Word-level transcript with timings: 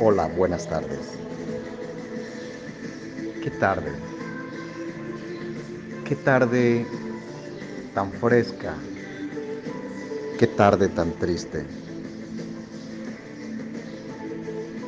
Hola, 0.00 0.26
buenas 0.26 0.68
tardes. 0.68 0.98
Qué 3.40 3.50
tarde. 3.50 3.92
Qué 6.04 6.16
tarde 6.16 6.84
tan 7.94 8.10
fresca. 8.10 8.74
Qué 10.36 10.48
tarde 10.48 10.88
tan 10.88 11.12
triste. 11.12 11.64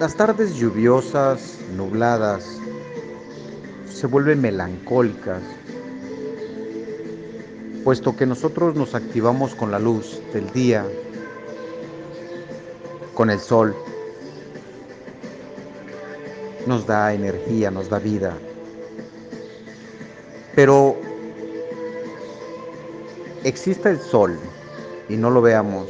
Las 0.00 0.16
tardes 0.16 0.56
lluviosas, 0.56 1.56
nubladas, 1.76 2.44
se 3.88 4.08
vuelven 4.08 4.40
melancólicas, 4.40 5.40
puesto 7.84 8.16
que 8.16 8.26
nosotros 8.26 8.74
nos 8.74 8.96
activamos 8.96 9.54
con 9.54 9.70
la 9.70 9.78
luz 9.78 10.20
del 10.32 10.50
día, 10.52 10.84
con 13.14 13.30
el 13.30 13.38
sol, 13.38 13.74
nos 16.66 16.86
da 16.86 17.14
energía, 17.14 17.70
nos 17.70 17.88
da 17.88 17.98
vida. 17.98 18.36
Pero 20.54 20.96
existe 23.44 23.90
el 23.90 24.00
sol 24.00 24.38
y 25.08 25.16
no 25.16 25.30
lo 25.30 25.40
veamos, 25.40 25.88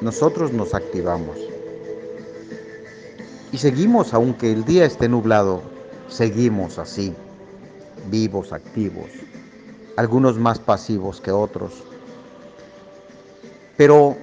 nosotros 0.00 0.52
nos 0.52 0.74
activamos. 0.74 1.36
Y 3.52 3.58
seguimos, 3.58 4.14
aunque 4.14 4.52
el 4.52 4.64
día 4.64 4.84
esté 4.84 5.08
nublado, 5.08 5.62
seguimos 6.08 6.78
así, 6.78 7.14
vivos, 8.10 8.52
activos, 8.52 9.06
algunos 9.96 10.38
más 10.38 10.58
pasivos 10.58 11.20
que 11.20 11.30
otros. 11.30 11.72
Pero 13.76 14.16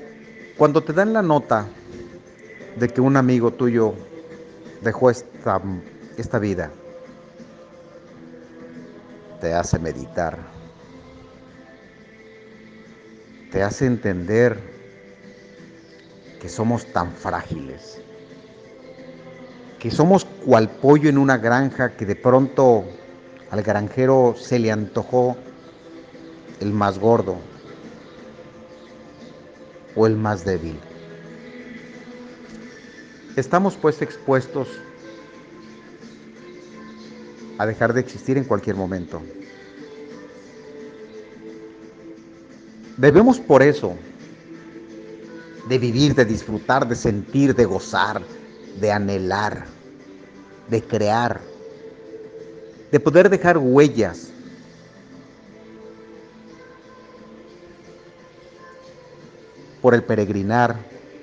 cuando 0.58 0.82
te 0.82 0.94
dan 0.94 1.14
la 1.14 1.22
nota 1.22 1.68
de 2.78 2.88
que 2.88 3.02
un 3.02 3.18
amigo 3.18 3.52
tuyo 3.52 3.94
dejó 4.82 5.10
esta, 5.10 5.62
esta 6.18 6.40
vida, 6.40 6.72
te 9.40 9.54
hace 9.54 9.80
meditar, 9.80 10.40
te 13.52 13.64
hace 13.64 13.86
entender 13.86 14.60
que 16.42 16.50
somos 16.50 16.86
tan 16.92 17.12
frágiles, 17.12 18.02
que 19.80 19.92
somos 19.92 20.26
cual 20.26 20.70
pollo 20.70 21.10
en 21.10 21.18
una 21.18 21.38
granja 21.38 21.96
que 21.96 22.06
de 22.06 22.16
pronto 22.16 22.84
al 23.52 23.62
granjero 23.64 24.36
se 24.38 24.60
le 24.60 24.72
antojó 24.72 25.36
el 26.60 26.72
más 26.72 27.00
gordo 27.00 27.38
o 29.96 30.08
el 30.08 30.16
más 30.16 30.46
débil. 30.46 30.80
Estamos 33.36 33.76
pues 33.76 34.02
expuestos 34.02 34.68
a 37.58 37.66
dejar 37.66 37.94
de 37.94 38.02
existir 38.02 38.38
en 38.38 38.44
cualquier 38.44 38.76
momento. 38.76 39.22
Debemos 42.98 43.40
por 43.40 43.64
eso 43.64 43.96
de 45.70 45.78
vivir, 45.78 46.14
de 46.14 46.26
disfrutar, 46.26 46.88
de 46.88 46.96
sentir, 46.96 47.56
de 47.56 47.66
gozar, 47.66 48.22
de 48.80 48.92
anhelar, 48.92 49.66
de 50.70 50.82
crear, 50.82 51.40
de 52.92 53.00
poder 53.00 53.30
dejar 53.30 53.58
huellas. 53.58 54.28
por 59.82 59.96
el 59.96 60.04
peregrinar 60.04 60.76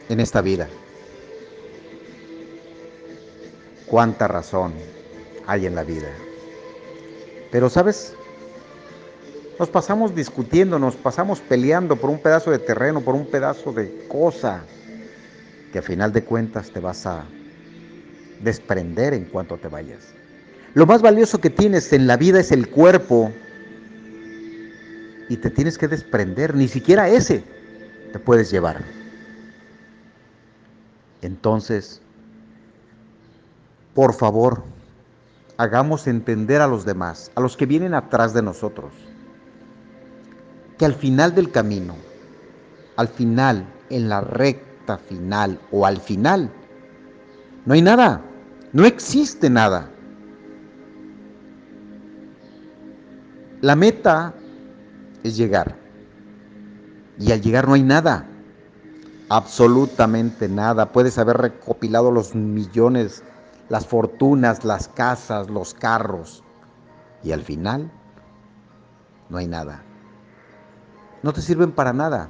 en 0.08 0.18
esta 0.18 0.40
vida. 0.40 0.68
Cuánta 3.90 4.28
razón 4.28 4.72
hay 5.46 5.66
en 5.66 5.74
la 5.74 5.84
vida. 5.84 6.08
Pero 7.50 7.70
sabes, 7.70 8.14
nos 9.58 9.68
pasamos 9.70 10.14
discutiendo, 10.14 10.78
nos 10.78 10.94
pasamos 10.94 11.40
peleando 11.40 11.96
por 11.96 12.10
un 12.10 12.20
pedazo 12.20 12.50
de 12.50 12.58
terreno, 12.58 13.00
por 13.00 13.14
un 13.14 13.26
pedazo 13.26 13.72
de 13.72 14.06
cosa, 14.08 14.62
que 15.72 15.80
a 15.80 15.82
final 15.82 16.12
de 16.12 16.22
cuentas 16.22 16.70
te 16.70 16.80
vas 16.80 17.06
a 17.06 17.24
desprender 18.40 19.14
en 19.14 19.24
cuanto 19.24 19.56
te 19.56 19.68
vayas. 19.68 20.14
Lo 20.74 20.86
más 20.86 21.02
valioso 21.02 21.40
que 21.40 21.50
tienes 21.50 21.92
en 21.92 22.06
la 22.06 22.16
vida 22.16 22.40
es 22.40 22.52
el 22.52 22.68
cuerpo 22.68 23.32
y 25.28 25.36
te 25.36 25.50
tienes 25.50 25.76
que 25.76 25.88
desprender, 25.88 26.54
ni 26.54 26.68
siquiera 26.68 27.08
ese 27.08 27.42
te 28.12 28.18
puedes 28.18 28.50
llevar. 28.50 28.82
Entonces, 31.20 32.00
por 33.94 34.14
favor, 34.14 34.62
hagamos 35.56 36.06
entender 36.06 36.60
a 36.60 36.68
los 36.68 36.84
demás, 36.84 37.30
a 37.34 37.40
los 37.40 37.56
que 37.56 37.66
vienen 37.66 37.94
atrás 37.94 38.32
de 38.32 38.42
nosotros, 38.42 38.92
que 40.78 40.84
al 40.84 40.94
final 40.94 41.34
del 41.34 41.50
camino, 41.50 41.96
al 42.96 43.08
final, 43.08 43.66
en 43.90 44.08
la 44.08 44.20
recta 44.20 44.98
final 44.98 45.58
o 45.70 45.84
al 45.84 45.98
final, 45.98 46.50
no 47.66 47.74
hay 47.74 47.82
nada, 47.82 48.22
no 48.72 48.84
existe 48.84 49.50
nada. 49.50 49.90
La 53.60 53.74
meta 53.74 54.34
es 55.24 55.36
llegar. 55.36 55.76
Y 57.18 57.32
al 57.32 57.42
llegar 57.42 57.66
no 57.66 57.74
hay 57.74 57.82
nada, 57.82 58.24
absolutamente 59.28 60.48
nada. 60.48 60.92
Puedes 60.92 61.18
haber 61.18 61.38
recopilado 61.38 62.12
los 62.12 62.36
millones 62.36 63.24
las 63.68 63.86
fortunas, 63.86 64.64
las 64.64 64.88
casas, 64.88 65.48
los 65.50 65.74
carros. 65.74 66.42
Y 67.22 67.32
al 67.32 67.42
final 67.42 67.90
no 69.28 69.38
hay 69.38 69.46
nada. 69.46 69.82
No 71.22 71.32
te 71.32 71.42
sirven 71.42 71.72
para 71.72 71.92
nada. 71.92 72.28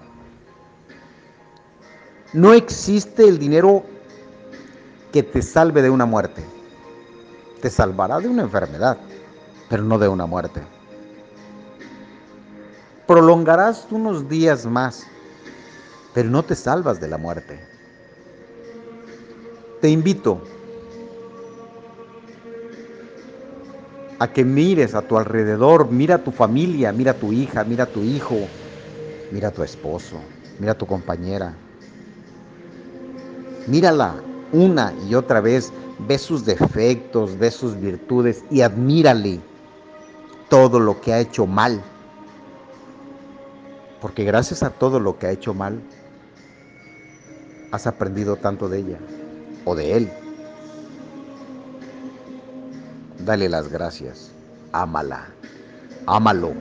No 2.32 2.53
existe 2.53 3.26
el 3.26 3.38
dinero 3.38 3.84
que 5.12 5.22
te 5.22 5.43
salve 5.43 5.82
de 5.82 5.91
una 5.91 6.06
muerte. 6.06 6.44
Te 7.62 7.70
salvará 7.70 8.19
de 8.20 8.28
una 8.28 8.43
enfermedad, 8.43 8.99
pero 9.69 9.82
no 9.82 9.99
de 9.99 10.09
una 10.09 10.26
muerte. 10.26 10.62
Prolongarás 13.06 13.87
unos 13.91 14.28
días 14.28 14.66
más, 14.66 15.06
pero 16.15 16.28
no 16.28 16.43
te 16.43 16.55
salvas 16.55 17.00
de 17.00 17.09
la 17.09 17.16
muerte. 17.16 17.59
Te 19.81 19.88
invito 19.88 20.43
a 24.19 24.33
que 24.33 24.45
mires 24.45 24.95
a 24.95 25.03
tu 25.03 25.17
alrededor, 25.17 25.91
mira 25.91 26.17
a 26.17 26.25
tu 26.25 26.33
familia, 26.33 26.93
mira 26.93 27.12
a 27.12 27.19
tu 27.19 27.33
hija, 27.33 27.65
mira 27.65 27.84
a 27.84 27.87
tu 27.87 28.03
hijo, 28.03 28.49
mira 29.31 29.49
a 29.49 29.51
tu 29.53 29.62
esposo, 29.62 30.21
mira 30.59 30.73
a 30.73 30.79
tu 30.79 30.87
compañera. 30.87 31.55
Mírala 33.67 34.17
una 34.53 34.93
y 35.09 35.15
otra 35.15 35.41
vez, 35.41 35.73
ve 36.01 36.19
sus 36.19 36.45
defectos, 36.45 37.39
ve 37.39 37.51
sus 37.51 37.79
virtudes 37.81 38.43
y 38.51 38.62
admírale 38.62 39.41
todo 40.49 40.81
lo 40.81 41.00
que 41.00 41.12
ha 41.12 41.21
hecho 41.21 41.47
mal. 41.47 41.81
Porque 44.00 44.25
gracias 44.25 44.62
a 44.62 44.71
todo 44.71 44.99
lo 44.99 45.19
que 45.19 45.27
ha 45.27 45.31
hecho 45.31 45.55
mal, 45.55 45.81
has 47.71 47.87
aprendido 47.87 48.37
tanto 48.37 48.69
de 48.69 48.79
ella 48.79 48.99
o 49.65 49.75
de 49.75 49.97
él 49.97 50.11
dale 53.29 53.51
las 53.51 53.69
gracias, 53.69 54.31
ámala, 54.73 55.27
ámalo. 56.07 56.55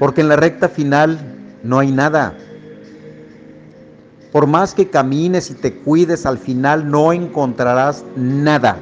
Porque 0.00 0.20
en 0.20 0.28
la 0.28 0.34
recta 0.34 0.68
final 0.68 1.16
no 1.62 1.78
hay 1.78 1.92
nada. 1.92 2.34
Por 4.32 4.48
más 4.48 4.74
que 4.74 4.90
camines 4.90 5.48
y 5.48 5.54
te 5.54 5.74
cuides, 5.74 6.26
al 6.26 6.38
final 6.38 6.90
no 6.90 7.12
encontrarás 7.12 8.04
nada. 8.16 8.78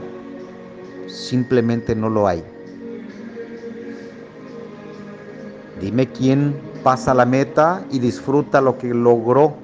Simplemente 1.09 1.95
no 1.95 2.09
lo 2.09 2.27
hay. 2.27 2.43
Dime 5.79 6.07
quién 6.07 6.59
pasa 6.83 7.13
la 7.13 7.27
meta 7.27 7.85
y 7.91 7.99
disfruta 7.99 8.63
lo 8.63 8.79
que 8.79 8.95
logró. 8.95 9.57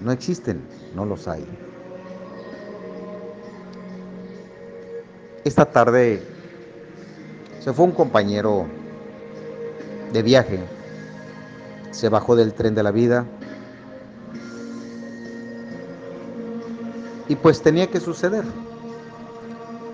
No 0.00 0.10
existen, 0.10 0.60
no 0.96 1.04
los 1.04 1.28
hay. 1.28 1.46
Esta 5.44 5.64
tarde 5.64 6.22
se 7.60 7.72
fue 7.72 7.86
un 7.86 7.92
compañero 7.92 8.66
de 10.12 10.22
viaje, 10.22 10.60
se 11.92 12.10
bajó 12.10 12.36
del 12.36 12.52
tren 12.52 12.74
de 12.74 12.82
la 12.82 12.90
vida 12.90 13.24
y 17.28 17.36
pues 17.36 17.62
tenía 17.62 17.86
que 17.86 18.00
suceder, 18.00 18.44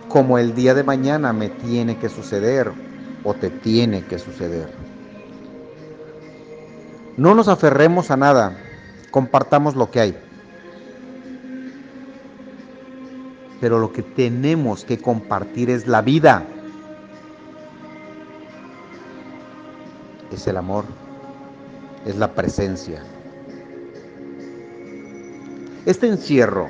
como 0.09 0.39
el 0.39 0.55
día 0.55 0.75
de 0.75 0.83
mañana 0.83 1.33
me 1.33 1.49
tiene 1.49 1.97
que 1.97 2.09
suceder 2.09 2.73
o 3.23 3.35
te 3.35 3.51
tiene 3.51 4.05
que 4.05 4.19
suceder. 4.19 4.69
No 7.17 7.37
nos 7.37 7.47
aferremos 7.47 8.11
a 8.11 8.17
nada, 8.17 8.57
compartamos 9.13 9.77
lo 9.77 9.91
que 9.91 10.01
hay. 10.01 10.26
Pero 13.61 13.79
lo 13.79 13.93
que 13.93 14.03
tenemos 14.03 14.85
que 14.85 14.99
compartir 14.99 15.71
es 15.71 15.87
la 15.87 16.03
vida. 16.03 16.45
Es 20.33 20.47
el 20.47 20.57
amor, 20.57 20.85
es 22.05 22.17
la 22.17 22.33
presencia. 22.35 23.03
Este 25.87 26.09
encierro, 26.09 26.69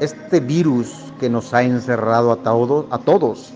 este 0.00 0.40
virus 0.40 1.12
que 1.18 1.30
nos 1.30 1.54
ha 1.54 1.62
encerrado 1.62 2.30
a, 2.30 2.36
todos, 2.36 2.86
a 2.90 2.98
todos, 2.98 3.52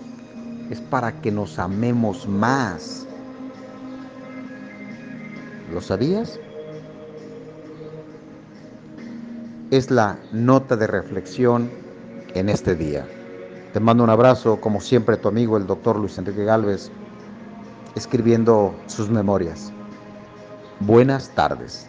es 0.69 0.81
para 0.81 1.21
que 1.21 1.31
nos 1.31 1.59
amemos 1.59 2.27
más. 2.27 3.05
¿Lo 5.71 5.79
sabías? 5.79 6.39
Es 9.71 9.91
la 9.91 10.17
nota 10.31 10.75
de 10.75 10.87
reflexión 10.87 11.69
en 12.33 12.49
este 12.49 12.75
día. 12.75 13.05
Te 13.71 13.79
mando 13.79 14.03
un 14.03 14.09
abrazo, 14.09 14.59
como 14.59 14.81
siempre, 14.81 15.17
tu 15.17 15.27
amigo 15.27 15.57
el 15.57 15.67
doctor 15.67 15.99
Luis 15.99 16.17
Enrique 16.17 16.43
Galvez, 16.43 16.89
escribiendo 17.93 18.73
sus 18.87 19.09
memorias. 19.09 19.71
Buenas 20.79 21.29
tardes. 21.35 21.88